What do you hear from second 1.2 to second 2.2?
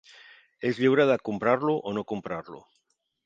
comprar-lo o no